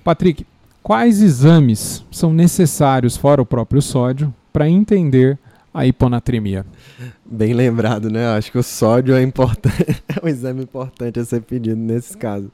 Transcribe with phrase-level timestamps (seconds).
[0.04, 0.46] Patrick,
[0.82, 5.38] quais exames são necessários, fora o próprio sódio, para entender
[5.74, 6.66] a hiponatremia?
[7.26, 8.28] Bem lembrado, né?
[8.28, 12.50] Acho que o sódio é importante, é um exame importante a ser pedido nesses casos.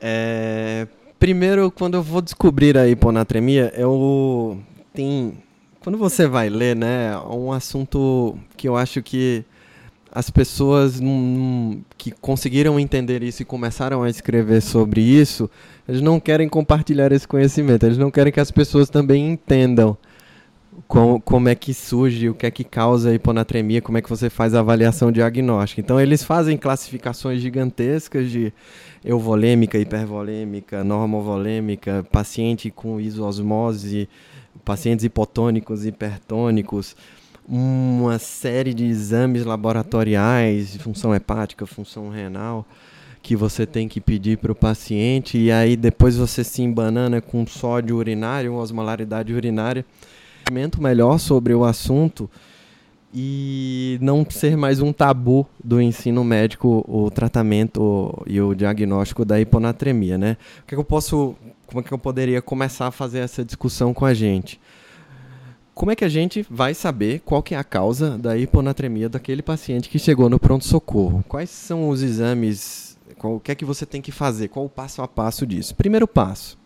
[0.00, 0.86] É,
[1.18, 4.58] primeiro, quando eu vou descobrir a hiponatremia, eu
[4.94, 5.38] tem
[5.80, 9.44] quando você vai ler, né, um assunto que eu acho que
[10.14, 11.00] as pessoas
[11.96, 15.50] que conseguiram entender isso e começaram a escrever sobre isso,
[15.88, 19.96] eles não querem compartilhar esse conhecimento, eles não querem que as pessoas também entendam
[20.86, 24.28] como, é que surge, o que é que causa a hiponatremia, como é que você
[24.28, 25.80] faz a avaliação diagnóstica.
[25.80, 28.52] Então, eles fazem classificações gigantescas de
[29.02, 34.08] euvolêmica, hipervolêmica, normovolêmica, paciente com isosmose,
[34.64, 36.94] pacientes hipotônicos, hipertônicos,
[37.48, 42.66] uma série de exames laboratoriais, função hepática, função renal,
[43.22, 47.46] que você tem que pedir para o paciente, e aí depois você se embanana com
[47.46, 49.84] sódio urinário, osmolaridade urinária
[50.80, 52.28] melhor sobre o assunto
[53.14, 59.38] e não ser mais um tabu do ensino médico o tratamento e o diagnóstico da
[59.38, 60.36] hiponatremia, né?
[60.62, 61.34] O que, é que eu posso,
[61.66, 64.58] como é que eu poderia começar a fazer essa discussão com a gente?
[65.74, 69.42] Como é que a gente vai saber qual que é a causa da hiponatremia daquele
[69.42, 71.24] paciente que chegou no pronto socorro?
[71.26, 72.98] Quais são os exames?
[73.16, 74.48] Qual, o que é que você tem que fazer?
[74.48, 75.74] Qual o passo a passo disso?
[75.74, 76.58] Primeiro passo: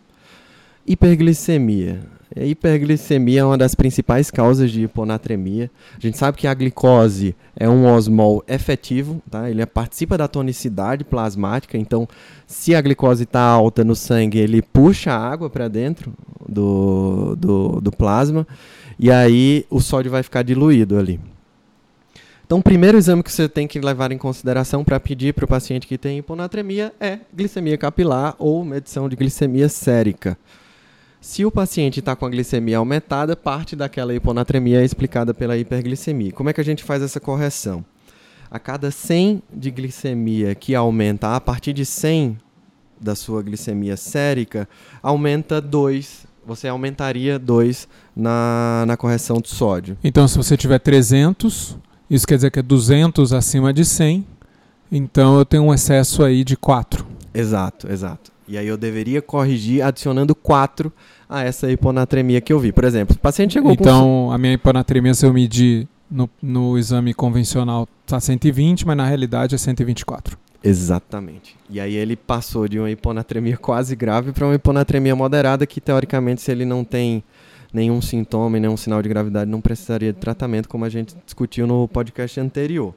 [0.85, 2.01] hiperglicemia.
[2.35, 5.71] A hiperglicemia é uma das principais causas de hiponatremia.
[5.97, 9.49] A gente sabe que a glicose é um osmol efetivo, tá?
[9.49, 12.07] ele participa da tonicidade plasmática, então
[12.45, 16.13] se a glicose está alta no sangue, ele puxa a água para dentro
[16.47, 18.45] do, do, do plasma
[18.99, 21.19] e aí o sódio vai ficar diluído ali.
[22.45, 25.47] Então, o primeiro exame que você tem que levar em consideração para pedir para o
[25.47, 30.37] paciente que tem hiponatremia é glicemia capilar ou medição de glicemia sérica.
[31.19, 36.31] Se o paciente está com a glicemia aumentada, parte daquela hiponatremia é explicada pela hiperglicemia.
[36.31, 37.83] Como é que a gente faz essa correção?
[38.49, 42.37] A cada 100 de glicemia que aumenta, a partir de 100
[42.97, 44.69] da sua glicemia sérica,
[45.03, 46.25] aumenta 2.
[46.47, 49.97] Você aumentaria 2 na, na correção de sódio.
[50.01, 51.77] Então, se você tiver 300,
[52.09, 54.25] isso quer dizer que é 200 acima de 100,
[54.89, 57.05] então eu tenho um excesso aí de 4.
[57.33, 58.31] Exato, exato.
[58.47, 60.91] E aí eu deveria corrigir adicionando 4
[61.29, 62.71] a essa hiponatremia que eu vi.
[62.71, 64.07] Por exemplo, o paciente chegou então, com...
[64.07, 69.05] Então, a minha hiponatremia, se eu medir no, no exame convencional, está 120, mas na
[69.05, 70.37] realidade é 124.
[70.63, 71.55] Exatamente.
[71.69, 76.41] E aí ele passou de uma hiponatremia quase grave para uma hiponatremia moderada, que teoricamente,
[76.41, 77.23] se ele não tem
[77.71, 81.67] nenhum sintoma e nenhum sinal de gravidade, não precisaria de tratamento, como a gente discutiu
[81.67, 82.93] no podcast anterior.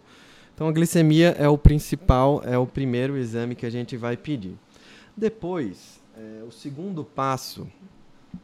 [0.55, 4.55] Então a glicemia é o principal, é o primeiro exame que a gente vai pedir.
[5.17, 7.67] Depois, é, o segundo passo,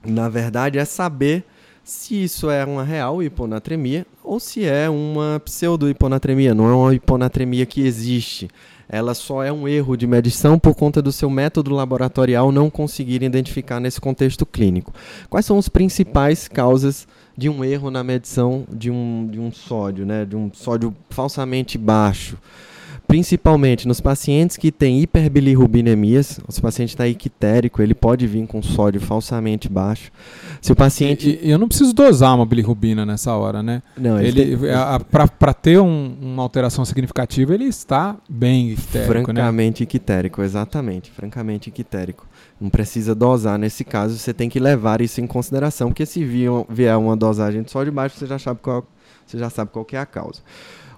[0.04, 1.44] na verdade, é saber
[1.84, 7.64] se isso é uma real hiponatremia ou se é uma pseudo-hiponatremia, não é uma hiponatremia
[7.64, 8.48] que existe.
[8.88, 13.22] Ela só é um erro de medição por conta do seu método laboratorial não conseguir
[13.22, 14.94] identificar nesse contexto clínico.
[15.28, 17.06] Quais são as principais causas
[17.36, 20.24] de um erro na medição de um, de um sódio, né?
[20.24, 22.38] de um sódio falsamente baixo?
[23.06, 28.62] Principalmente nos pacientes que têm hiperbilirrubinemias, se o paciente está ictérico, ele pode vir com
[28.62, 30.10] sódio falsamente baixo.
[30.60, 31.38] Se o paciente...
[31.42, 33.82] E, eu não preciso dosar uma bilirrubina nessa hora, né?
[33.96, 34.68] Não, ele, tem...
[35.38, 39.24] para ter um, uma alteração significativa, ele está bem ictérico, né?
[39.24, 39.84] Francamente né?
[39.84, 42.26] ictérico, exatamente, francamente ictérico.
[42.60, 46.98] Não precisa dosar nesse caso, você tem que levar isso em consideração, porque se vier
[46.98, 48.84] uma dosagem de sódio baixo, você já sabe qual,
[49.26, 50.40] você já sabe qual é a causa.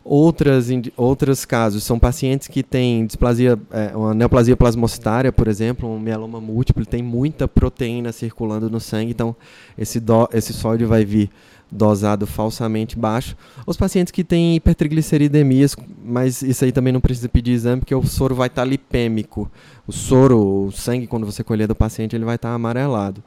[0.05, 6.01] Outras, outros casos são pacientes que têm displasia, é, uma neoplasia plasmocitária, por exemplo, um
[6.01, 9.37] mieloma múltiplo, tem muita proteína circulando no sangue, então
[9.77, 11.31] esse, do, esse sódio vai vir
[11.71, 13.37] dosado falsamente baixo.
[13.67, 18.07] Os pacientes que têm hipertrigliceridemias, mas isso aí também não precisa pedir exame, porque o
[18.07, 19.51] soro vai estar lipêmico.
[19.87, 23.23] O soro, o sangue, quando você colher do paciente, ele vai estar amarelado.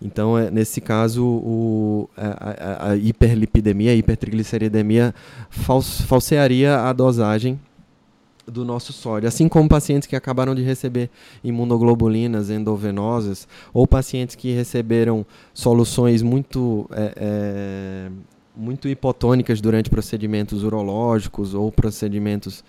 [0.00, 5.14] Então, é, nesse caso, o, a, a, a, hiperlipidemia, a hipertrigliceridemia
[5.48, 7.58] fals, falsearia a dosagem
[8.46, 9.28] do nosso sódio.
[9.28, 11.10] Assim como pacientes que acabaram de receber
[11.42, 18.10] imunoglobulinas endovenosas ou pacientes que receberam soluções muito, é, é,
[18.56, 22.62] muito hipotônicas durante procedimentos urológicos ou procedimentos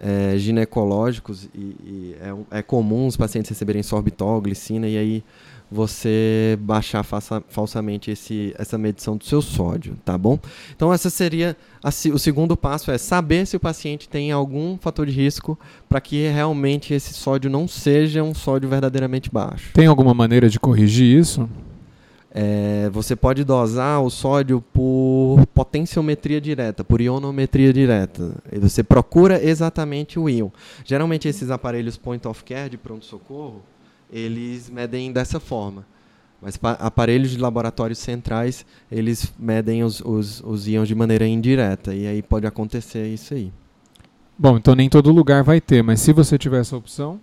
[0.00, 1.48] é, ginecológicos.
[1.54, 2.16] E, e
[2.50, 5.24] é, é comum os pacientes receberem sorbitol, glicina, e aí
[5.70, 10.38] você baixar falsa, falsamente esse, essa medição do seu sódio, tá bom?
[10.74, 15.06] Então essa seria a, o segundo passo é saber se o paciente tem algum fator
[15.06, 15.58] de risco
[15.88, 19.72] para que realmente esse sódio não seja um sódio verdadeiramente baixo.
[19.72, 21.48] Tem alguma maneira de corrigir isso?
[22.36, 28.34] É, você pode dosar o sódio por potenciometria direta, por ionometria direta.
[28.50, 30.48] E você procura exatamente o íon.
[30.84, 33.62] Geralmente esses aparelhos point of care de pronto-socorro,
[34.14, 35.84] eles medem dessa forma.
[36.40, 41.94] Mas aparelhos de laboratórios centrais, eles medem os, os, os íons de maneira indireta.
[41.94, 43.50] E aí pode acontecer isso aí.
[44.38, 47.18] Bom, então nem todo lugar vai ter, mas se você tiver essa opção,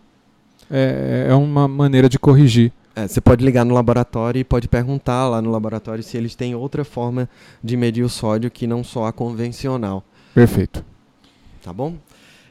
[0.70, 2.74] é, é uma maneira de corrigir.
[2.96, 6.56] É, você pode ligar no laboratório e pode perguntar lá no laboratório se eles têm
[6.56, 7.30] outra forma
[7.64, 10.04] de medir o sódio que não só a convencional.
[10.34, 10.84] Perfeito.
[11.62, 11.96] Tá bom?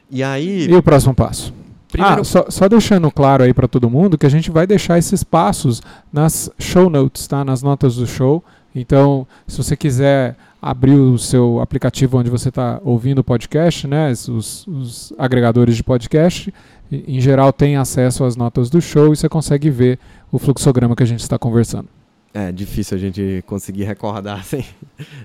[0.09, 0.67] E aí.
[0.67, 1.53] E o próximo passo?
[1.91, 2.21] Primeiro...
[2.21, 5.23] Ah, só, só, deixando claro aí para todo mundo que a gente vai deixar esses
[5.23, 7.43] passos nas show notes, tá?
[7.43, 8.43] Nas notas do show.
[8.73, 14.11] Então, se você quiser abrir o seu aplicativo onde você está ouvindo o podcast, né?
[14.11, 16.53] Os, os, agregadores de podcast,
[16.91, 19.99] em geral tem acesso às notas do show e você consegue ver
[20.31, 21.87] o fluxograma que a gente está conversando.
[22.33, 24.63] É difícil a gente conseguir recordar sem,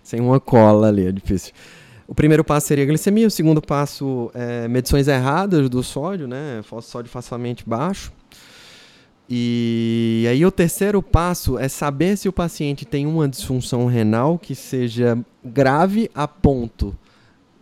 [0.03, 1.53] sem uma cola ali, é difícil.
[2.09, 6.63] O primeiro passo seria glicemia, o segundo passo é medições erradas do sódio, né?
[6.81, 8.13] Sódio facilmente baixo.
[9.29, 14.55] E aí o terceiro passo é saber se o paciente tem uma disfunção renal que
[14.55, 16.97] seja grave a ponto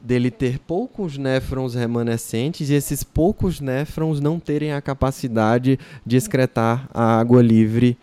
[0.02, 6.87] dele ter poucos néfrons remanescentes e esses poucos néfrons não terem a capacidade de excretar
[6.93, 7.97] a água livre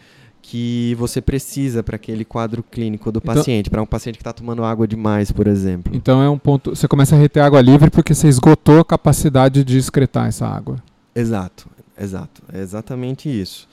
[0.51, 4.33] que você precisa para aquele quadro clínico do então, paciente, para um paciente que está
[4.33, 5.95] tomando água demais, por exemplo.
[5.95, 6.71] Então é um ponto.
[6.71, 10.75] Você começa a reter água livre porque você esgotou a capacidade de excretar essa água.
[11.15, 12.44] Exato, exato.
[12.51, 13.65] É exatamente isso.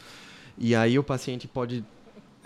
[0.57, 1.85] E aí o paciente pode.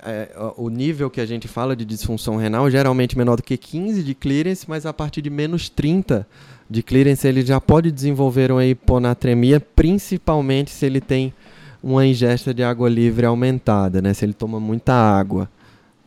[0.02, 4.02] É, o nível que a gente fala de disfunção renal geralmente menor do que 15
[4.02, 6.26] de clearance, mas a partir de menos 30
[6.70, 11.34] de clearance ele já pode desenvolver uma hiponatremia, principalmente se ele tem
[11.82, 14.14] uma ingesta de água livre aumentada, né?
[14.14, 15.49] Se ele toma muita água,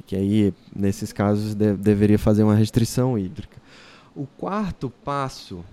[0.06, 3.58] que aí nesses casos de, deveria fazer uma restrição hídrica.
[4.16, 5.66] O quarto passo,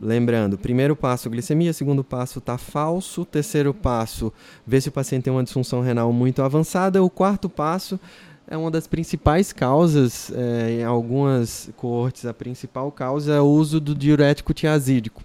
[0.00, 4.32] lembrando, primeiro passo glicemia, segundo passo tá falso, terceiro passo
[4.66, 8.00] ver se o paciente tem uma disfunção renal muito avançada, o quarto passo
[8.48, 13.80] é uma das principais causas, é, em algumas coortes, a principal causa é o uso
[13.80, 15.22] do diurético tiazídico.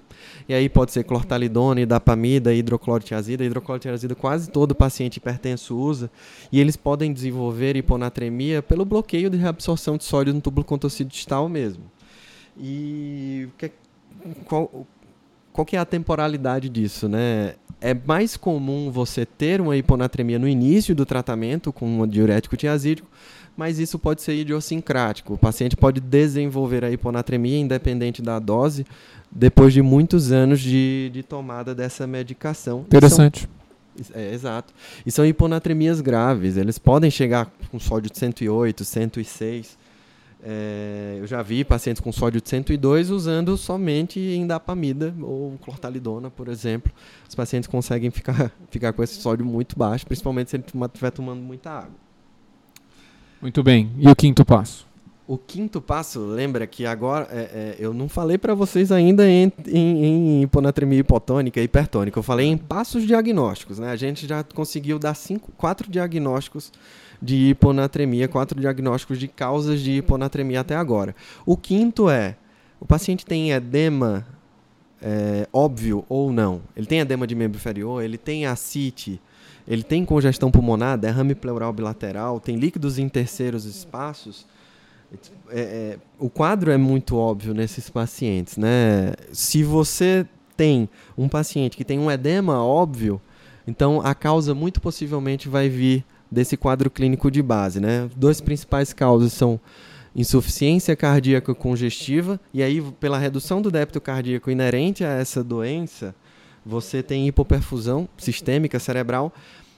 [0.47, 3.43] E aí pode ser clortalidona, idapamida, hidroclorotiazida.
[3.43, 6.09] Hidroclorotiazida quase todo paciente hipertenso usa.
[6.51, 11.47] E eles podem desenvolver hiponatremia pelo bloqueio de reabsorção de sódio no túbulo contorcido distal
[11.47, 11.83] mesmo.
[12.59, 13.71] E que,
[14.45, 14.85] qual,
[15.53, 17.55] qual que é a temporalidade disso, né?
[17.81, 23.07] É mais comum você ter uma hiponatremia no início do tratamento com um diurético tiazídico,
[23.55, 25.33] mas isso pode ser idiosincrático.
[25.33, 28.85] O paciente pode desenvolver a hiponatremia independente da dose
[29.31, 32.81] depois de muitos anos de, de tomada dessa medicação.
[32.81, 33.47] Interessante.
[34.01, 34.73] São, é, exato.
[35.05, 36.57] E são hiponatremias graves.
[36.57, 39.77] Eles podem chegar com sódio de 108, 106.
[40.41, 46.47] É, eu já vi pacientes com sódio de 102 usando somente indapamida ou clortalidona, por
[46.47, 46.91] exemplo.
[47.27, 51.41] Os pacientes conseguem ficar, ficar com esse sódio muito baixo, principalmente se ele estiver tomando
[51.41, 52.09] muita água.
[53.41, 53.91] Muito bem.
[53.97, 54.88] E o quinto passo?
[55.29, 59.53] O quinto passo, lembra que agora é, é, eu não falei para vocês ainda em,
[59.67, 62.17] em, em, hiponatremia hipotônica e hipertônica.
[62.17, 63.91] Eu falei em passos diagnósticos, né?
[63.91, 66.71] A gente já conseguiu dar cinco, quatro diagnósticos
[67.21, 71.15] de hiponatremia, quatro diagnósticos de causas de hiponatremia até agora.
[71.45, 72.35] O quinto é
[72.79, 74.25] o paciente tem edema
[74.99, 76.59] é, óbvio ou não.
[76.75, 79.21] Ele tem edema de membro inferior, ele tem ascite,
[79.67, 84.47] ele tem congestão pulmonar, derrame pleural bilateral, tem líquidos em terceiros espaços
[85.49, 89.13] É, é, o quadro é muito óbvio nesses pacientes, né?
[89.31, 90.25] Se você
[90.55, 90.87] tem
[91.17, 93.19] um paciente que tem um edema óbvio,
[93.65, 98.09] então a causa muito possivelmente vai vir desse quadro clínico de base, né?
[98.15, 99.59] Duas principais causas são
[100.15, 106.13] insuficiência cardíaca congestiva e aí pela redução do débito cardíaco inerente a essa doença,
[106.63, 109.33] você tem hipoperfusão sistêmica cerebral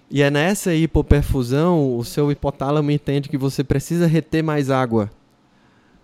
[0.10, 5.10] e é nessa hipoperfusão o seu hipotálamo entende que você precisa reter mais água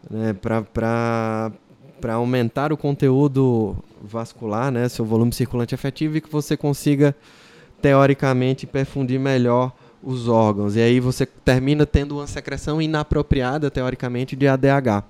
[0.09, 1.51] né, para
[2.13, 7.15] aumentar o conteúdo vascular, né, seu volume circulante efetivo e que você consiga
[7.81, 10.75] teoricamente perfundir melhor os órgãos.
[10.75, 15.03] E aí você termina tendo uma secreção inapropriada, teoricamente, de ADH.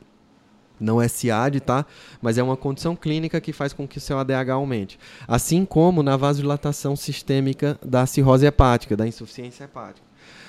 [0.79, 1.86] Não é SIAD, tá?
[2.22, 5.00] Mas é uma condição clínica que faz com que seu ADH aumente.
[5.27, 10.07] Assim como na vasodilatação sistêmica da cirrose hepática, da insuficiência hepática.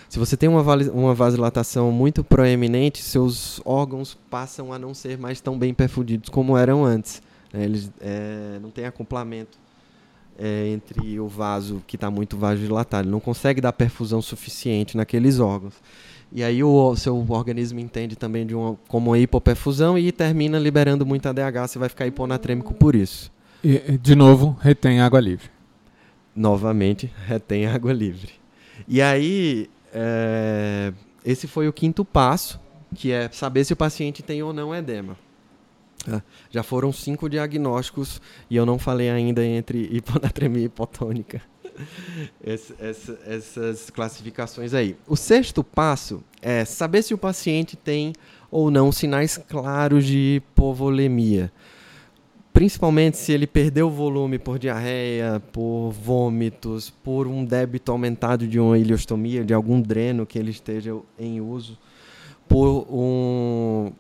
[0.08, 5.40] Se você tem uma, uma vasodilatação muito proeminente, seus órgãos passam a não ser mais
[5.40, 7.22] tão bem perfundidos como eram antes.
[7.52, 7.64] Né?
[7.64, 9.58] Eles é, não têm acoplamento
[10.38, 13.04] é, entre o vaso que está muito vasodilatado.
[13.04, 15.74] Ele não consegue dar perfusão suficiente naqueles órgãos.
[16.32, 21.04] E aí o, seu organismo entende também de uma, como uma hipoperfusão e termina liberando
[21.04, 23.32] muito ADH, você vai ficar hiponatrêmico por isso.
[23.64, 25.50] E, de novo, retém água livre.
[26.36, 28.32] Novamente, retém água livre.
[28.86, 30.92] E aí, é,
[31.24, 32.60] esse foi o quinto passo,
[32.94, 35.16] que é saber se o paciente tem ou não edema.
[36.10, 41.42] É, já foram cinco diagnósticos e eu não falei ainda entre hiponatremia e hipotônica.
[42.42, 44.96] Essa, essa, essas classificações aí.
[45.06, 48.12] O sexto passo é saber se o paciente tem
[48.50, 51.52] ou não sinais claros de hipovolemia.
[52.58, 58.76] Principalmente se ele perdeu volume por diarreia, por vômitos, por um débito aumentado de uma
[58.76, 61.78] ileostomia, de algum dreno que ele esteja em uso,
[62.48, 63.92] por um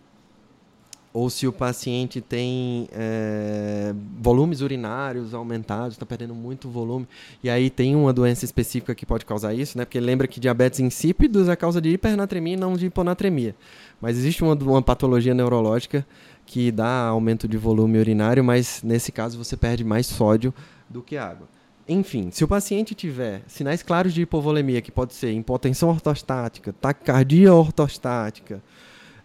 [1.12, 7.06] ou se o paciente tem é, volumes urinários aumentados, está perdendo muito volume,
[7.42, 9.84] e aí tem uma doença específica que pode causar isso, né?
[9.84, 13.54] Porque lembra que diabetes insípidos é causa de hipernatremia e não de hiponatremia.
[14.00, 16.04] Mas existe uma, uma patologia neurológica
[16.48, 20.52] que dá aumento de volume urinário, mas nesse caso você perde mais sódio
[20.88, 21.46] do que água.
[21.86, 27.52] Enfim, se o paciente tiver sinais claros de hipovolemia, que pode ser impotência ortostática, taquicardia
[27.52, 28.62] ortostática,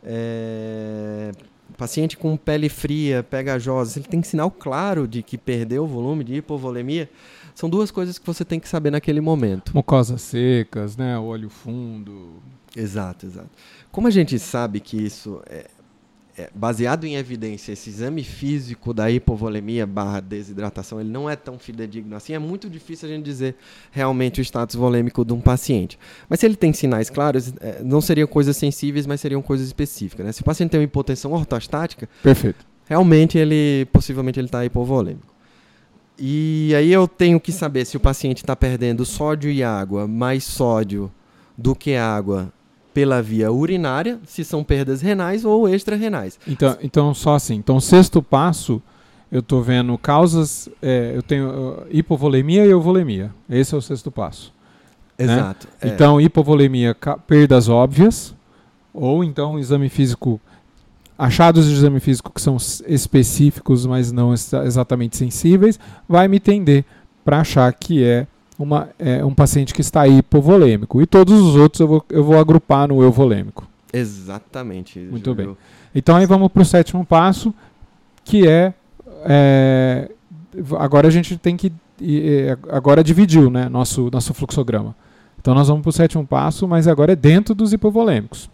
[0.03, 1.32] é,
[1.77, 6.36] paciente com pele fria, pegajosa, ele tem sinal claro de que perdeu o volume de
[6.36, 7.10] hipovolemia,
[7.56, 9.74] são duas coisas que você tem que saber naquele momento.
[9.74, 11.18] Mucosas secas, né?
[11.18, 12.44] Olho fundo.
[12.75, 13.50] Exato, exato.
[13.94, 15.70] Como a gente sabe que isso é,
[16.38, 21.60] é, baseado em evidência, esse exame físico da hipovolemia barra desidratação, ele não é tão
[21.60, 23.56] fidedigno assim, é muito difícil a gente dizer
[23.92, 26.00] realmente o status volêmico de um paciente.
[26.28, 30.25] Mas se ele tem sinais claros, é, não seriam coisas sensíveis, mas seriam coisas específicas.
[30.25, 30.32] Né?
[30.32, 32.66] Se o paciente tem uma hipotensão ortostática, Perfeito.
[32.86, 35.34] realmente ele, possivelmente ele está hipovolêmico.
[36.18, 40.44] E aí eu tenho que saber se o paciente está perdendo sódio e água, mais
[40.44, 41.12] sódio
[41.58, 42.52] do que água
[42.94, 46.40] pela via urinária, se são perdas renais ou extra-renais.
[46.48, 47.56] Então, então, só assim.
[47.56, 48.82] Então, sexto passo,
[49.32, 50.70] eu estou vendo causas.
[50.82, 53.32] É, eu tenho uh, hipovolemia e euvolemia.
[53.50, 54.54] Esse é o sexto passo.
[55.18, 55.26] Né?
[55.26, 55.68] Exato.
[55.82, 55.90] Né?
[55.90, 55.94] É.
[55.94, 56.96] Então, hipovolemia,
[57.26, 58.36] perdas óbvias,
[58.94, 60.40] ou então exame físico.
[61.18, 62.58] Achados de exame físico que são
[62.88, 66.84] específicos, mas não exatamente sensíveis, vai me tender
[67.24, 71.01] para achar que é uma, é, um paciente que está hipovolêmico.
[71.01, 73.67] E todos os outros eu vou, eu vou agrupar no euvolêmico.
[73.91, 75.00] Exatamente.
[75.00, 75.48] Muito Júlio.
[75.48, 75.57] bem.
[75.93, 77.53] Então aí vamos para o sétimo passo,
[78.24, 78.74] que é,
[79.25, 80.10] é,
[80.79, 81.72] agora a gente tem que
[82.69, 84.95] agora dividiu, né, nosso nosso fluxograma.
[85.39, 88.50] Então nós vamos para o sétimo passo, mas agora é dentro dos hipovolêmicos.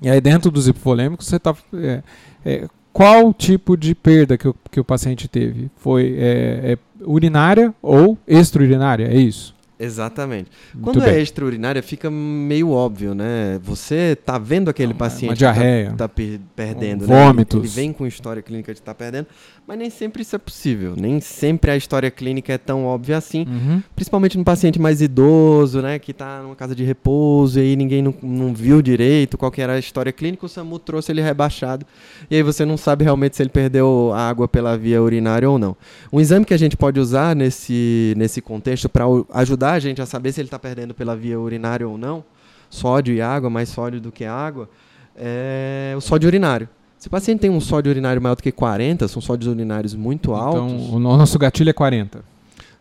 [0.00, 2.02] E aí dentro dos hipovolêmicos você está é,
[2.44, 5.70] é, qual tipo de perda que o, que o paciente teve?
[5.76, 9.06] Foi é, é urinária ou extraurinária?
[9.06, 9.54] É isso?
[9.78, 10.50] Exatamente.
[10.80, 11.14] Quando é bem.
[11.16, 13.60] é extraurinária, fica meio óbvio, né?
[13.62, 17.26] Você tá vendo aquele Não, paciente uma diarreia, que tá, tá per perdendo, um né?
[17.26, 17.58] Vômitos.
[17.58, 19.26] Ele vem com história clínica de estar tá perdendo,
[19.66, 20.94] mas nem sempre isso é possível.
[20.96, 23.44] Nem sempre a história clínica é tão óbvia assim.
[23.46, 23.82] Uhum.
[23.94, 25.98] Principalmente no paciente mais idoso, né?
[25.98, 29.60] Que tá numa casa de repouso e aí ninguém não, não viu direito qual que
[29.60, 31.84] era a história clínica, o SAMU trouxe ele rebaixado.
[32.30, 35.76] E aí você não sabe realmente se ele perdeu água pela via urinária ou não.
[36.10, 39.04] Um exame que a gente pode usar nesse, nesse contexto para
[39.34, 42.24] ajudar ajudar a gente a saber se ele está perdendo pela via urinária ou não,
[42.70, 44.68] sódio e água, mais sódio do que água,
[45.16, 46.68] é o sódio urinário.
[46.98, 50.30] Se o paciente tem um sódio urinário maior do que 40, são sódios urinários muito
[50.30, 50.72] então, altos.
[50.72, 52.24] Então, o nosso gatilho é 40.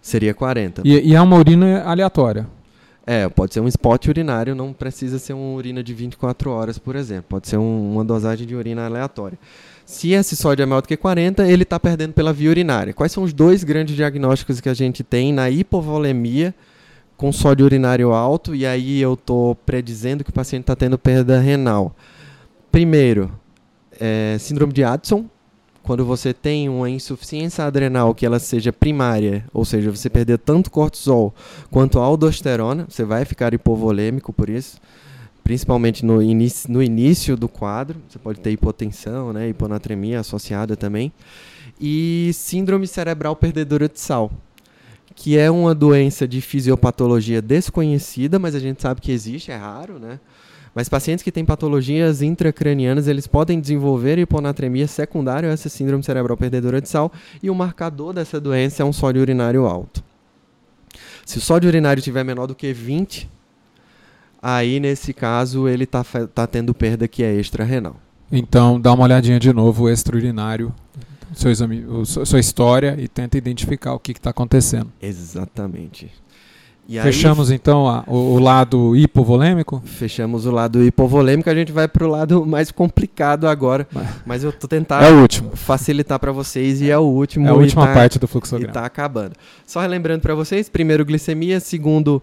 [0.02, 0.84] Seria 40.
[0.86, 2.48] E, e é uma urina aleatória.
[3.08, 6.96] É, pode ser um spot urinário, não precisa ser uma urina de 24 horas, por
[6.96, 7.26] exemplo.
[7.30, 9.38] Pode ser um, uma dosagem de urina aleatória.
[9.86, 12.94] Se esse sódio é maior do que 40, ele está perdendo pela via urinária.
[12.94, 16.56] Quais são os dois grandes diagnósticos que a gente tem na hipovolemia
[17.18, 18.56] com sódio urinário alto?
[18.56, 21.96] E aí eu estou predizendo que o paciente está tendo perda renal.
[22.72, 23.32] Primeiro,
[24.00, 25.26] é, síndrome de Addison,
[25.84, 30.72] quando você tem uma insuficiência adrenal que ela seja primária, ou seja, você perder tanto
[30.72, 31.34] cortisol
[31.70, 34.80] quanto aldosterona, você vai ficar hipovolêmico por isso
[35.46, 38.02] principalmente no, inicio, no início do quadro.
[38.10, 41.14] Você pode ter hipotensão, né, hiponatremia associada também.
[41.80, 44.32] E síndrome cerebral perdedora de sal,
[45.16, 49.98] que é uma doença de fisiopatologia desconhecida, mas a gente sabe que existe, é raro,
[49.98, 50.20] né?
[50.76, 56.36] Mas pacientes que têm patologias intracranianas, eles podem desenvolver hiponatremia secundária a essa síndrome cerebral
[56.36, 57.10] perdedora de sal,
[57.42, 60.04] e o marcador dessa doença é um sódio urinário alto.
[61.26, 63.30] Se o sódio urinário tiver menor do que 20,
[64.42, 67.96] aí nesse caso ele está tá tendo perda que é extra-renal.
[68.30, 70.74] Então dá uma olhadinha de novo extraurinário,
[71.34, 74.92] seu exame, sua história e tenta identificar o que está acontecendo.
[75.02, 76.12] Exatamente.
[76.88, 79.82] E Fechamos aí, então a, o, o, lado hipovolêmico?
[79.86, 83.88] Fechamos o lado hipovolêmico, a gente vai para o lado mais complicado agora.
[84.24, 85.56] Mas eu tô tentando é o último.
[85.56, 87.48] facilitar para vocês e é o último.
[87.48, 88.68] É a última tá, parte do fluxograma.
[88.68, 89.34] E está acabando.
[89.66, 92.22] Só relembrando para vocês, primeiro glicemia, segundo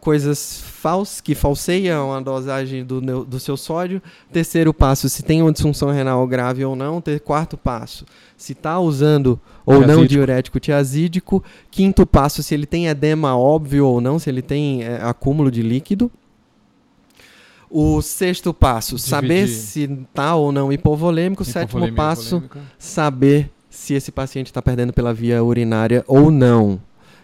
[0.00, 4.02] coisas fals que falseiam a dosagem do, do seu sódio.
[4.32, 7.00] Terceiro passo, se tem uma disfunção renal grave ou não.
[7.00, 8.04] Ter, quarto passo,
[8.36, 10.00] se está usando ou tiazídico.
[10.00, 11.44] não diurético tiazídico.
[11.70, 15.62] Quinto passo, se ele tem edema óbvio ou não, se ele tem é, acúmulo de
[15.62, 16.10] líquido.
[17.70, 19.10] O sexto passo, Dividir.
[19.10, 21.44] saber se está ou não hipovolêmico.
[21.44, 22.42] Sétimo passo,
[22.78, 26.80] saber se esse paciente está perdendo pela via urinária ou não.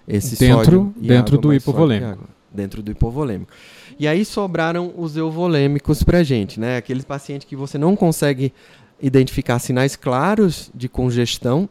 [0.06, 3.52] Esse dentro dentro do hipovolêmico dentro do hipovolêmico.
[3.98, 6.78] E aí sobraram os euvolêmicos para gente, né?
[6.78, 8.52] Aqueles pacientes que você não consegue
[9.00, 11.68] identificar sinais claros de congestão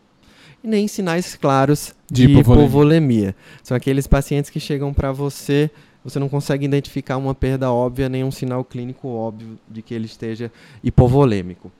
[0.63, 2.65] e nem sinais claros de, de hipovolemia.
[2.65, 3.35] hipovolemia.
[3.63, 5.69] São aqueles pacientes que chegam para você,
[6.03, 10.05] você não consegue identificar uma perda óbvia, nem um sinal clínico óbvio de que ele
[10.05, 10.51] esteja
[10.83, 11.71] hipovolêmico.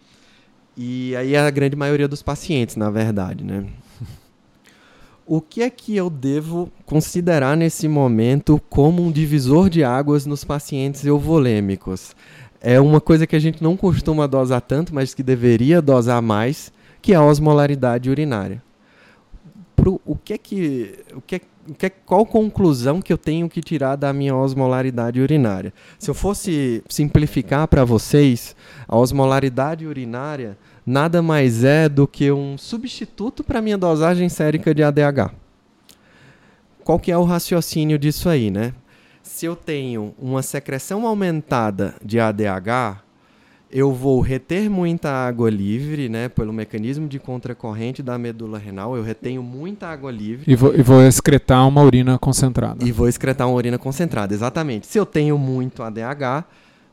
[0.75, 3.65] E aí a grande maioria dos pacientes, na verdade, né?
[5.25, 10.43] O que é que eu devo considerar nesse momento como um divisor de águas nos
[10.43, 12.15] pacientes euvolêmicos?
[12.61, 16.71] É uma coisa que a gente não costuma dosar tanto, mas que deveria dosar mais,
[17.01, 18.61] que é a osmolaridade urinária.
[19.75, 23.17] Pro, o que é que, o que, é, o que é, qual conclusão que eu
[23.17, 25.73] tenho que tirar da minha osmolaridade urinária?
[25.99, 28.55] Se eu fosse simplificar para vocês,
[28.87, 34.83] a osmolaridade urinária nada mais é do que um substituto para minha dosagem sérica de
[34.83, 35.31] ADH.
[36.83, 38.73] Qual que é o raciocínio disso aí, né?
[39.23, 43.03] Se eu tenho uma secreção aumentada de ADH,
[43.71, 49.03] eu vou reter muita água livre, né, pelo mecanismo de contracorrente da medula renal, eu
[49.03, 50.49] retenho muita água livre.
[50.49, 52.85] E vou, e vou excretar uma urina concentrada.
[52.85, 54.85] E vou excretar uma urina concentrada, exatamente.
[54.87, 56.45] Se eu tenho muito ADH,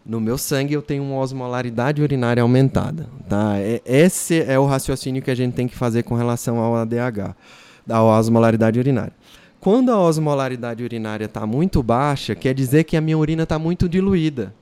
[0.04, 3.06] no meu sangue eu tenho uma osmolaridade urinária aumentada.
[3.28, 3.54] Tá?
[3.84, 7.34] Esse é o raciocínio que a gente tem que fazer com relação ao ADH,
[7.86, 9.12] da osmolaridade urinária.
[9.60, 13.88] Quando a osmolaridade urinária está muito baixa, quer dizer que a minha urina está muito
[13.88, 14.52] diluída.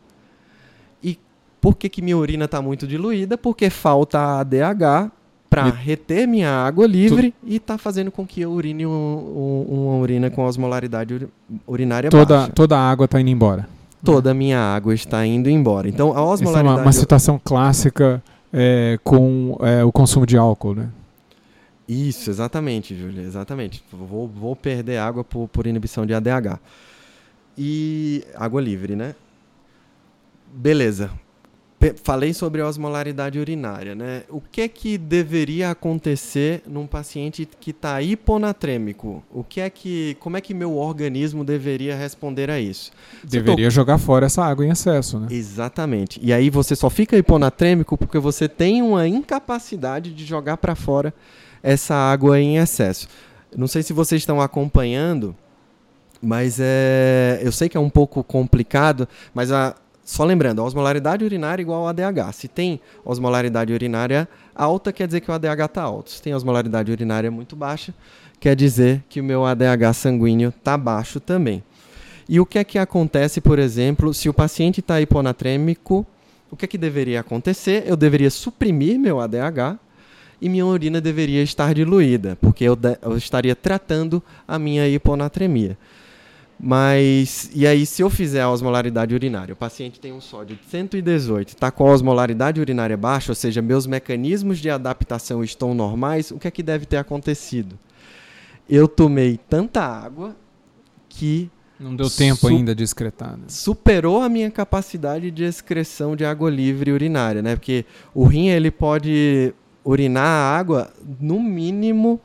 [1.02, 1.18] E
[1.58, 3.38] por que, que minha urina está muito diluída?
[3.38, 5.10] Porque falta ADH
[5.48, 7.36] para reter minha água livre tu...
[7.44, 11.26] e está fazendo com que eu urine um, um, uma urina com osmolaridade
[11.66, 12.52] urinária toda, baixa.
[12.52, 15.88] Toda a água está indo embora toda a minha água está indo embora.
[15.88, 16.48] Então, a osmolaridade...
[16.50, 20.88] Essa é uma, uma situação clássica é, com é, o consumo de álcool, né?
[21.88, 23.82] Isso, exatamente, Júlia, exatamente.
[23.92, 26.58] Vou, vou perder água por, por inibição de ADH.
[27.58, 29.14] E água livre, né?
[30.52, 31.10] Beleza
[32.02, 34.22] falei sobre a osmolaridade urinária, né?
[34.28, 39.22] O que é que deveria acontecer num paciente que está hiponatrêmico?
[39.32, 42.90] O que é que, como é que meu organismo deveria responder a isso?
[43.24, 43.70] Deveria tô...
[43.70, 45.28] jogar fora essa água em excesso, né?
[45.30, 46.20] Exatamente.
[46.22, 51.14] E aí você só fica hiponatrêmico porque você tem uma incapacidade de jogar para fora
[51.62, 53.08] essa água em excesso.
[53.56, 55.34] Não sei se vocês estão acompanhando,
[56.20, 59.74] mas é, eu sei que é um pouco complicado, mas a
[60.10, 62.32] só lembrando, a osmolaridade urinária é igual ao ADH.
[62.32, 66.10] Se tem osmolaridade urinária alta, quer dizer que o ADH está alto.
[66.10, 67.94] Se tem osmolaridade urinária muito baixa,
[68.40, 71.62] quer dizer que o meu ADH sanguíneo está baixo também.
[72.28, 76.04] E o que é que acontece, por exemplo, se o paciente está hiponatrêmico,
[76.50, 77.84] o que é que deveria acontecer?
[77.86, 79.78] Eu deveria suprimir meu ADH
[80.40, 85.78] e minha urina deveria estar diluída, porque eu, eu estaria tratando a minha hiponatremia.
[86.62, 90.68] Mas, e aí, se eu fizer a osmolaridade urinária, o paciente tem um sódio de
[90.68, 96.30] 118, está com a osmolaridade urinária baixa, ou seja, meus mecanismos de adaptação estão normais,
[96.30, 97.78] o que é que deve ter acontecido?
[98.68, 100.36] Eu tomei tanta água
[101.08, 101.50] que.
[101.78, 103.38] Não deu tempo ainda de excretar.
[103.38, 103.44] Né?
[103.48, 107.56] Superou a minha capacidade de excreção de água livre urinária, né?
[107.56, 112.20] Porque o rim ele pode urinar a água no mínimo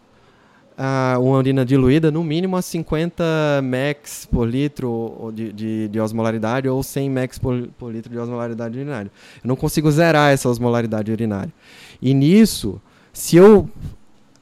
[1.20, 3.24] uma urina diluída no mínimo a 50
[3.64, 8.78] max por litro de, de, de osmolaridade ou 100 max por, por, litro de osmolaridade
[8.78, 9.12] urinária.
[9.44, 11.52] Eu não consigo zerar essa osmolaridade urinária.
[12.02, 12.82] E nisso,
[13.14, 13.70] se eu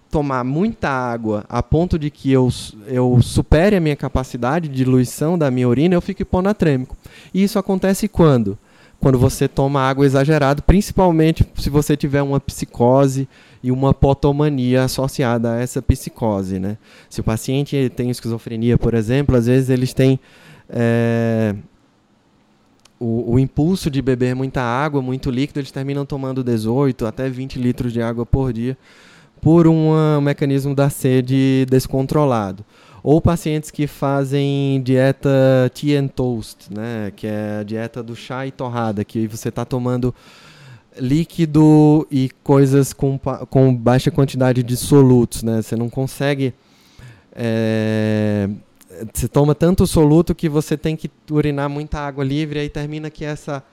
[0.10, 2.50] tomar muita água a ponto de que eu,
[2.88, 6.96] eu supere a minha capacidade de diluição da minha urina, eu fico hiponatrêmico.
[7.34, 8.58] E isso acontece quando?
[9.00, 13.28] Quando você toma água exagerado, principalmente se você tiver uma psicose
[13.64, 16.60] e uma potomania associada a essa psicose.
[16.60, 16.78] Né?
[17.10, 20.20] Se o paciente tem esquizofrenia, por exemplo, às vezes eles têm
[20.70, 21.56] é,
[23.00, 27.58] o, o, impulso de beber muita água, muito líquido, eles terminam tomando 18 até 20
[27.58, 28.78] litros de água por dia
[29.40, 32.64] por um mecanismo da sede descontrolado.
[33.04, 35.30] Ou pacientes que fazem dieta
[35.74, 39.66] tea and toast, né, que é a dieta do chá e torrada, que você está
[39.66, 40.16] tomando
[41.00, 45.62] líquido e coisas com, com baixa quantidade de solutos, né?
[45.62, 46.54] Você não consegue.
[47.36, 48.50] É,
[49.14, 53.10] você toma tanto soluto que você tem que urinar muita água livre e aí termina
[53.10, 53.64] que essa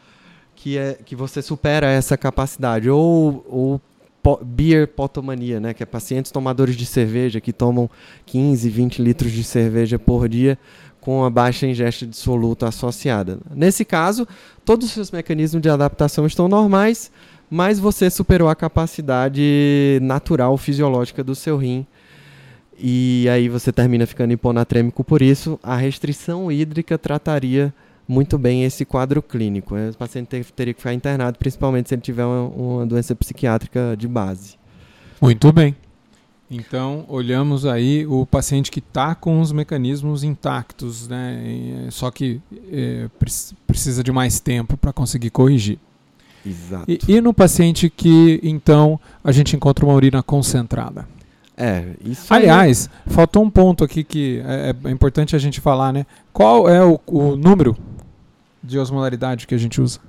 [0.54, 3.80] que é que você supera essa capacidade ou, ou
[4.22, 7.88] po, beer potomania, né, que é pacientes tomadores de cerveja que tomam
[8.26, 10.58] 15, 20 litros de cerveja por dia
[11.00, 13.38] com a baixa ingesta de soluto associada.
[13.54, 14.26] Nesse caso,
[14.64, 17.10] todos os seus mecanismos de adaptação estão normais,
[17.50, 21.86] mas você superou a capacidade natural fisiológica do seu rim.
[22.78, 25.58] E aí você termina ficando hiponatrêmico por isso.
[25.62, 27.74] A restrição hídrica trataria
[28.06, 29.74] muito bem esse quadro clínico.
[29.76, 34.56] O paciente teria que ficar internado, principalmente se ele tiver uma doença psiquiátrica de base.
[35.20, 35.76] Muito bem.
[36.50, 41.86] Então, olhamos aí o paciente que está com os mecanismos intactos, né?
[41.90, 42.40] só que
[42.72, 43.08] é,
[43.68, 45.78] precisa de mais tempo para conseguir corrigir.
[46.44, 46.90] Exato.
[46.90, 51.06] E, e, no paciente que, então, a gente encontra uma urina concentrada?
[51.56, 53.12] É, isso Aliás, aí...
[53.12, 56.06] faltou um ponto aqui que é, é, importante a gente falar, né?
[56.32, 57.76] Qual é o, o número
[58.62, 60.00] de osmolaridade que a gente usa?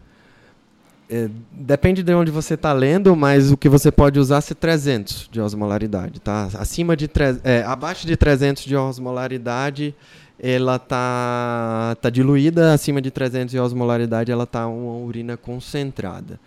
[1.11, 5.27] É, depende de onde você está lendo, mas o que você pode usar é 300
[5.29, 6.47] de osmolaridade, tá?
[6.57, 7.09] Acima de
[7.43, 9.93] é, abaixo de 300 de osmolaridade,
[10.39, 16.39] ela tá tá diluída, acima de 300 de osmolaridade, ela tá uma urina concentrada.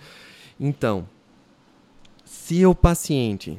[0.59, 1.07] Então,
[2.25, 3.59] se o paciente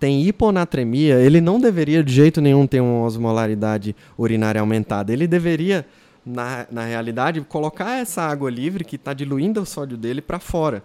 [0.00, 5.12] tem hiponatremia, ele não deveria de jeito nenhum ter uma osmolaridade urinária aumentada.
[5.12, 5.84] Ele deveria
[6.28, 10.82] na, na realidade, colocar essa água livre que está diluindo o sódio dele para fora.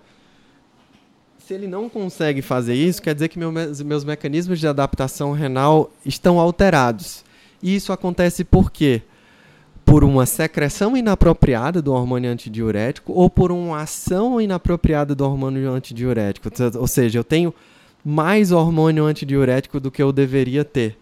[1.38, 5.91] Se ele não consegue fazer isso, quer dizer que meu, meus mecanismos de adaptação renal
[6.06, 7.25] estão alterados.
[7.62, 9.01] E isso acontece por quê?
[9.84, 16.49] Por uma secreção inapropriada do hormônio antidiurético ou por uma ação inapropriada do hormônio antidiurético.
[16.79, 17.53] Ou seja, eu tenho
[18.03, 20.97] mais hormônio antidiurético do que eu deveria ter.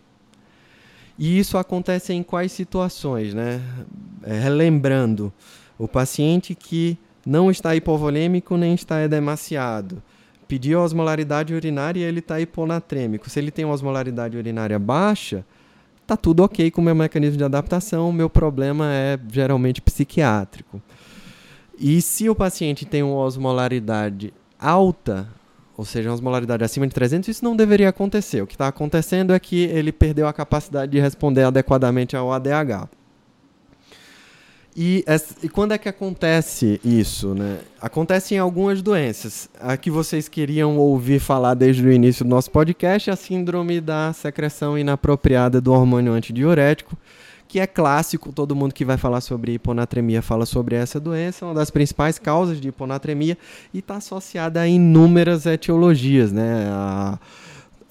[1.18, 3.62] E isso acontece em quais situações, né?
[4.24, 5.32] É, relembrando,
[5.78, 10.02] o paciente que não está hipovolêmico nem está edemaciado,
[10.48, 13.30] pediu osmolaridade urinária e ele está hiponatrêmico.
[13.30, 15.46] Se ele tem uma osmolaridade urinária baixa,
[16.06, 20.82] tá tudo ok com o meu mecanismo de adaptação, o meu problema é geralmente psiquiátrico.
[21.80, 25.28] E se o paciente tem uma osmolaridade alta,
[25.82, 28.40] ou seja, osmolaridade acima de 300, isso não deveria acontecer.
[28.40, 32.88] O que está acontecendo é que ele perdeu a capacidade de responder adequadamente ao ADH.
[34.78, 35.04] E,
[35.42, 37.34] e, quando é que acontece isso?
[37.34, 37.58] Né?
[37.82, 39.50] Acontece em algumas doenças.
[39.60, 43.82] A que vocês queriam ouvir falar desde o início do nosso podcast é a síndrome
[43.82, 46.96] da secreção inapropriada do hormônio antidiurético,
[47.52, 51.54] que é clássico, todo mundo que vai falar sobre hiponatremia fala sobre essa doença, uma
[51.54, 53.38] das principais causas de hiponatremia
[53.74, 56.70] e está associada a inúmeras etiologias, né?
[56.72, 57.20] A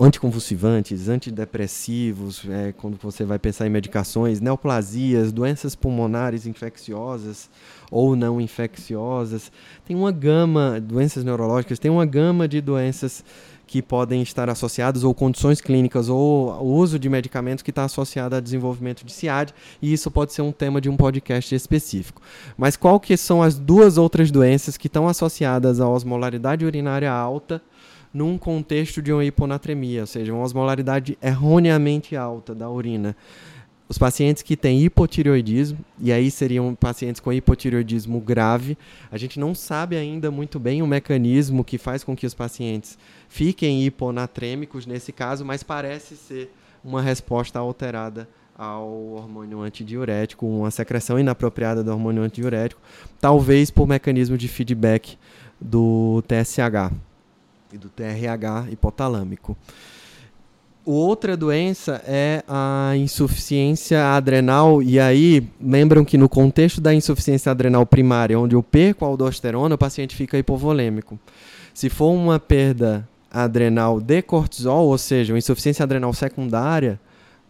[0.01, 7.51] anticonvulsivantes, antidepressivos, é, quando você vai pensar em medicações, neoplasias, doenças pulmonares infecciosas
[7.91, 9.53] ou não infecciosas,
[9.85, 13.23] tem uma gama, doenças neurológicas, tem uma gama de doenças
[13.71, 18.41] que podem estar associados ou condições clínicas ou uso de medicamentos que está associado a
[18.41, 22.21] desenvolvimento de CIAD e isso pode ser um tema de um podcast específico.
[22.59, 27.63] Mas qual que são as duas outras doenças que estão associadas à osmolaridade urinária alta
[28.13, 33.15] num contexto de uma hiponatremia, ou seja, uma osmolaridade erroneamente alta da urina?
[33.91, 38.79] Os pacientes que têm hipotireoidismo, e aí seriam pacientes com hipotireoidismo grave,
[39.11, 42.97] a gente não sabe ainda muito bem o mecanismo que faz com que os pacientes
[43.29, 51.19] fiquem hiponatrêmicos nesse caso, mas parece ser uma resposta alterada ao hormônio antidiurético, uma secreção
[51.19, 52.81] inapropriada do hormônio antidiurético,
[53.21, 55.19] talvez por mecanismo de feedback
[55.61, 56.95] do TSH
[57.73, 59.57] e do TRH hipotalâmico.
[60.85, 67.85] Outra doença é a insuficiência adrenal, e aí lembram que no contexto da insuficiência adrenal
[67.85, 71.19] primária, onde eu perco a aldosterona, o paciente fica hipovolêmico.
[71.75, 76.99] Se for uma perda adrenal de cortisol, ou seja, uma insuficiência adrenal secundária,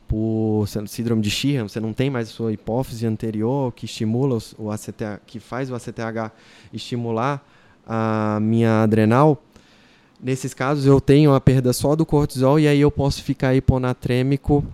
[0.08, 4.68] por síndrome de Sheehan, você não tem mais a sua hipófise anterior que estimula o
[4.68, 6.32] ACTH, que faz o ACTH
[6.72, 7.46] estimular
[7.86, 9.40] a minha adrenal.
[10.22, 14.64] Nesses casos eu tenho a perda só do cortisol e aí eu posso ficar hiponatrêmico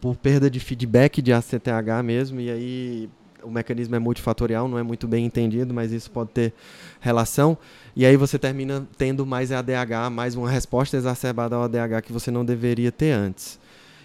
[0.00, 3.10] por perda de feedback de ACTH mesmo e aí
[3.44, 6.52] o mecanismo é multifatorial, não é muito bem entendido, mas isso pode ter
[7.00, 7.58] relação.
[7.94, 12.30] E aí você termina tendo mais ADH, mais uma resposta exacerbada ao ADH que você
[12.30, 13.58] não deveria ter antes.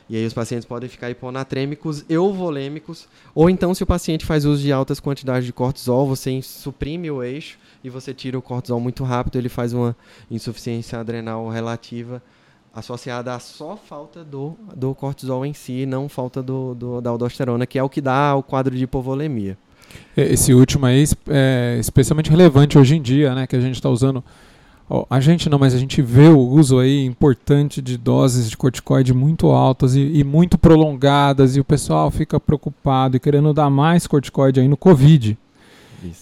[0.10, 4.62] E aí os pacientes podem ficar hiponatrêmicos euvolêmicos, ou então se o paciente faz uso
[4.62, 9.04] de altas quantidades de cortisol, você suprime o eixo e você tira o cortisol muito
[9.04, 9.96] rápido, ele faz uma
[10.32, 12.22] insuficiência adrenal relativa
[12.74, 17.66] associada à só falta do, do cortisol em si, não falta do, do, da aldosterona,
[17.66, 19.58] que é o que dá o quadro de hipovolemia.
[20.16, 24.24] Esse último aí é especialmente relevante hoje em dia, né, que a gente está usando
[25.10, 29.14] a gente não, mas a gente vê o uso aí importante de doses de corticoide
[29.14, 34.08] muito altas e, e, muito prolongadas e o pessoal fica preocupado e querendo dar mais
[34.08, 35.38] corticoide aí no Covid.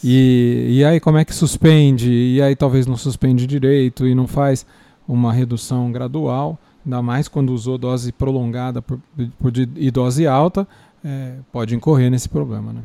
[0.04, 2.12] E, e aí como é que suspende?
[2.12, 4.66] E aí talvez não suspende direito e não faz
[5.08, 9.00] uma redução gradual, ainda mais quando usou dose prolongada por,
[9.40, 10.68] por e dose alta,
[11.04, 12.82] é, pode incorrer nesse problema, né?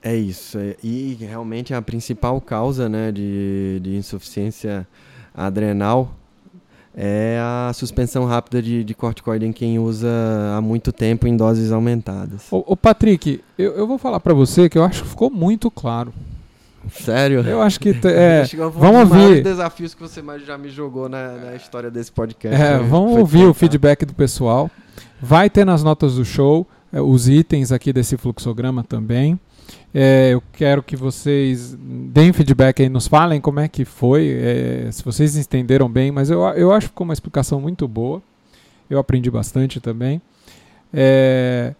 [0.00, 0.56] É isso.
[0.56, 4.86] É, e realmente a principal causa né, de, de insuficiência
[5.36, 6.16] adrenal
[6.96, 10.08] é a suspensão rápida de, de corticoide em quem usa
[10.56, 12.50] há muito tempo em doses aumentadas.
[12.50, 15.70] Ô, ô Patrick, eu, eu vou falar para você que eu acho que ficou muito
[15.70, 16.12] claro.
[16.90, 17.40] Sério?
[17.40, 17.90] Eu acho que.
[18.06, 19.42] É, que vamos ouvir.
[19.42, 22.60] desafios que você mais já me jogou na, na história desse podcast.
[22.60, 24.70] É, vamos foi ouvir o feedback do pessoal.
[25.20, 29.38] Vai ter nas notas do show é, os itens aqui desse fluxograma também.
[29.98, 34.90] É, eu quero que vocês deem feedback aí, nos falem como é que foi, é,
[34.92, 38.20] se vocês entenderam bem, mas eu, eu acho que ficou uma explicação muito boa.
[38.90, 40.20] Eu aprendi bastante também.
[40.92, 41.74] É,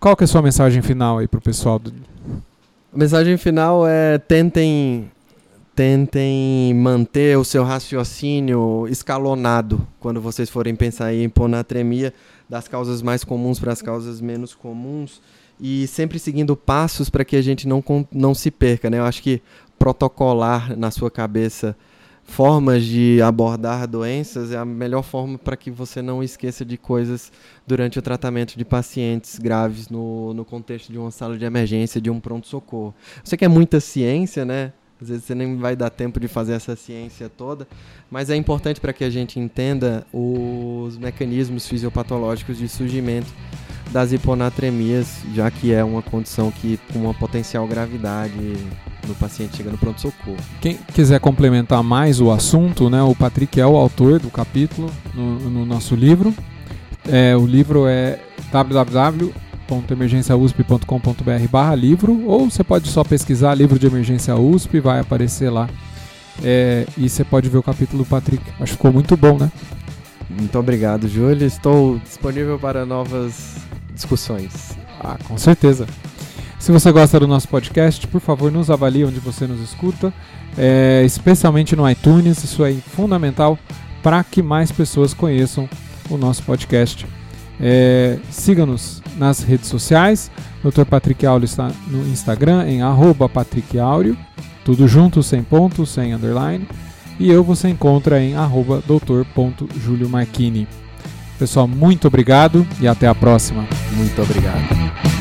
[0.00, 1.78] qual que é a sua mensagem final aí para o pessoal?
[1.78, 1.94] Do...
[2.92, 5.08] A mensagem final é tentem
[5.72, 12.12] tentem manter o seu raciocínio escalonado quando vocês forem pensar em hiponatremia,
[12.48, 15.20] das causas mais comuns para as causas menos comuns
[15.60, 18.90] e sempre seguindo passos para que a gente não, não se perca.
[18.90, 18.98] Né?
[18.98, 19.42] Eu acho que
[19.78, 21.76] protocolar na sua cabeça
[22.26, 27.30] formas de abordar doenças é a melhor forma para que você não esqueça de coisas
[27.66, 32.10] durante o tratamento de pacientes graves no, no contexto de uma sala de emergência, de
[32.10, 32.94] um pronto-socorro.
[33.16, 34.72] Eu sei que é muita ciência, né?
[35.00, 37.68] Às vezes você nem vai dar tempo de fazer essa ciência toda,
[38.10, 43.28] mas é importante para que a gente entenda os mecanismos fisiopatológicos de surgimento
[43.92, 48.56] das hiponatremias, já que é uma condição que com uma potencial gravidade
[49.06, 50.36] no paciente chega no pronto-socorro.
[50.60, 55.38] Quem quiser complementar mais o assunto, né, o Patrick é o autor do capítulo no,
[55.38, 56.34] no nosso livro.
[57.08, 58.18] É, o livro é
[59.68, 65.68] www.emergenciausp.com.br barra livro ou você pode só pesquisar livro de emergência USP, vai aparecer lá.
[66.42, 68.42] É, e você pode ver o capítulo do Patrick.
[68.60, 69.50] Acho que ficou muito bom, né?
[70.28, 71.46] Muito obrigado, Júlio.
[71.46, 73.56] Estou disponível para novas
[73.94, 74.76] discussões.
[75.00, 75.86] Ah, com certeza.
[76.58, 80.12] Se você gosta do nosso podcast, por favor, nos avalie onde você nos escuta,
[80.58, 82.42] é, especialmente no iTunes.
[82.42, 83.58] Isso é fundamental
[84.02, 85.68] para que mais pessoas conheçam
[86.10, 87.06] o nosso podcast.
[87.60, 90.30] É, Siga-nos nas redes sociais.
[90.62, 90.84] Dr.
[90.84, 93.78] Patrick Áureo está no Instagram em arroba Patrick
[94.64, 96.66] tudo junto, sem ponto, sem underline.
[97.18, 100.66] E eu você encontra em arroba doutor.juliomarchini.
[101.38, 103.66] Pessoal, muito obrigado e até a próxima.
[103.96, 105.15] Muito obrigado.